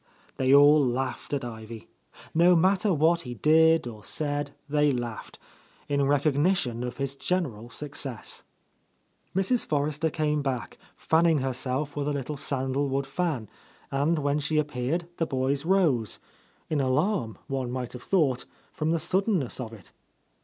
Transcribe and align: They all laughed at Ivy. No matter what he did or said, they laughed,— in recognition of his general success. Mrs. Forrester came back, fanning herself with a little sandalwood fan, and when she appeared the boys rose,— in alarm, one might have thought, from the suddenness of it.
They 0.37 0.51
all 0.51 0.83
laughed 0.83 1.31
at 1.31 1.45
Ivy. 1.45 1.87
No 2.33 2.55
matter 2.55 2.91
what 2.91 3.21
he 3.21 3.35
did 3.35 3.85
or 3.85 4.03
said, 4.03 4.49
they 4.67 4.91
laughed,— 4.91 5.37
in 5.87 6.07
recognition 6.07 6.83
of 6.83 6.97
his 6.97 7.15
general 7.15 7.69
success. 7.69 8.41
Mrs. 9.35 9.63
Forrester 9.63 10.09
came 10.09 10.41
back, 10.41 10.79
fanning 10.95 11.37
herself 11.41 11.95
with 11.95 12.07
a 12.07 12.13
little 12.13 12.35
sandalwood 12.35 13.05
fan, 13.05 13.47
and 13.91 14.17
when 14.17 14.39
she 14.39 14.57
appeared 14.57 15.07
the 15.17 15.27
boys 15.27 15.65
rose,— 15.65 16.17
in 16.71 16.81
alarm, 16.81 17.37
one 17.45 17.69
might 17.69 17.93
have 17.93 18.01
thought, 18.01 18.45
from 18.71 18.89
the 18.89 18.97
suddenness 18.97 19.59
of 19.59 19.71
it. 19.71 19.91